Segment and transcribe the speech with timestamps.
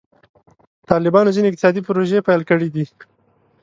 [0.89, 2.85] طالبانو ځینې اقتصادي پروژې پیل کړي دي.